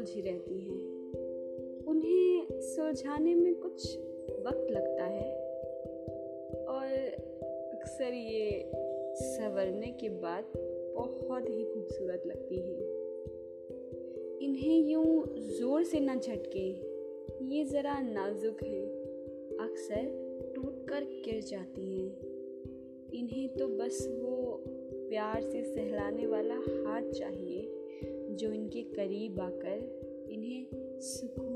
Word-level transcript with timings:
उलझी 0.00 0.20
रहती 0.20 0.60
हैं। 0.60 1.10
उन्हें 1.86 2.46
सुलझाने 2.60 3.34
में 3.34 3.54
कुछ 3.54 3.98
वक्त 4.46 4.70
लगता 4.70 5.04
है। 5.04 5.32
और 6.64 6.86
अक्सर 7.74 8.14
ये 8.14 8.70
संवरने 9.14 9.86
के 9.86 10.08
बाद 10.08 10.44
बहुत 10.56 11.50
ही 11.50 11.64
खूबसूरत 11.64 12.22
लगती 12.26 12.56
हैं। 12.56 12.78
इन्हें 14.38 14.80
यूँ 14.80 15.38
ज़ोर 15.38 15.82
से 15.82 16.00
न 16.00 16.18
झटके, 16.18 16.68
ये 17.54 17.64
ज़रा 17.64 18.00
नाजुक 18.00 18.62
है। 18.62 18.86
अक्सर 19.56 20.30
टूट 20.54 20.88
कर 20.88 21.04
गिर 21.04 21.42
जाती 21.42 21.98
हैं। 21.98 22.20
इन्हें 23.14 23.56
तो 23.56 23.68
बस 23.68 24.20
वो 24.22 24.29
प्यार 25.10 25.40
से 25.42 25.62
सहलाने 25.62 26.26
वाला 26.26 26.54
हाथ 26.54 27.10
चाहिए 27.10 27.62
जो 28.40 28.52
इनके 28.52 28.82
करीब 28.82 29.40
आकर 29.40 30.28
इन्हें 30.30 31.00
सुकून 31.00 31.49